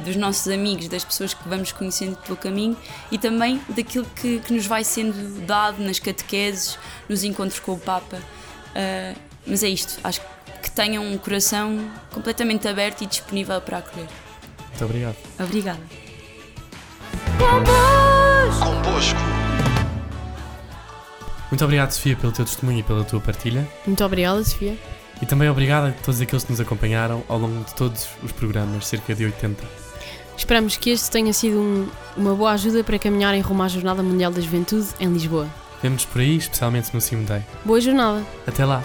dos 0.05 0.17
nossos 0.17 0.53
amigos, 0.53 0.89
das 0.89 1.03
pessoas 1.03 1.33
que 1.33 1.49
vamos 1.49 1.73
conhecendo 1.73 2.17
pelo 2.19 2.37
caminho 2.37 2.77
e 3.11 3.17
também 3.17 3.59
daquilo 3.71 4.05
que, 4.05 4.41
que 4.41 4.53
nos 4.53 4.67
vai 4.67 4.85
sendo 4.85 5.41
dado 5.47 5.83
nas 5.83 5.99
catequeses, 5.99 6.79
nos 7.09 7.25
encontros 7.25 7.59
com 7.59 7.73
o 7.73 7.79
Papa. 7.79 8.19
Uh, 8.77 9.32
mas 9.47 9.63
é 9.63 9.69
isto, 9.69 9.99
acho 10.05 10.21
que 10.63 10.71
tenham 10.71 11.05
um 11.05 11.19
coração 11.19 11.91
completamente 12.13 12.69
aberto 12.69 13.03
e 13.03 13.07
disponível 13.07 13.61
para 13.61 13.79
acolher. 13.79 14.09
Muito 14.69 14.85
obrigado. 14.85 15.17
Obrigada. 15.39 15.81
Convosco. 18.59 19.19
Muito 21.51 21.65
obrigado, 21.65 21.91
Sofia, 21.91 22.17
pelo 22.17 22.33
teu 22.33 22.45
testemunho 22.45 22.79
e 22.79 22.83
pela 22.83 23.05
tua 23.05 23.21
partilha. 23.21 23.69
Muito 23.87 24.03
obrigada, 24.05 24.43
Sofia. 24.43 24.79
E 25.21 25.27
também 25.27 25.49
obrigado 25.49 25.89
a 25.89 25.93
todos 25.93 26.21
aqueles 26.21 26.45
que 26.45 26.51
nos 26.51 26.61
acompanharam 26.61 27.23
ao 27.29 27.39
longo 27.39 27.63
de 27.65 27.75
todos 27.75 28.09
os 28.23 28.33
programas, 28.33 28.87
cerca 28.87 29.15
de 29.15 29.25
80. 29.27 29.63
Esperamos 30.37 30.77
que 30.77 30.91
este 30.91 31.11
tenha 31.11 31.33
sido 31.33 31.61
um, 31.61 31.89
uma 32.17 32.35
boa 32.35 32.53
ajuda 32.53 32.83
para 32.83 32.99
caminharem 32.99 33.41
rumo 33.41 33.63
à 33.63 33.69
Jornada 33.69 34.03
Mundial 34.03 34.33
da 34.33 34.41
Juventude 34.41 34.89
em 34.99 35.13
Lisboa. 35.13 35.47
Vemos 35.83 36.05
por 36.05 36.21
aí, 36.21 36.37
especialmente 36.37 36.93
no 36.95 37.01
Cimo 37.01 37.25
Day. 37.25 37.43
Boa 37.65 37.81
jornada! 37.81 38.25
Até 38.47 38.65
lá! 38.65 38.83